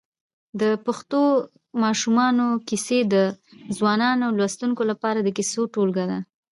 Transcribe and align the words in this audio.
د 0.61 0.63
پښتو 0.85 1.21
ماشومانو 1.83 2.45
کیسې 2.67 2.99
د 3.13 3.15
ځوانو 3.77 4.27
لوستونکو 4.37 4.81
لپاره 4.91 5.19
د 5.21 5.27
کیسو 5.37 5.61
ټولګه 5.73 6.05
ده. 6.11 6.19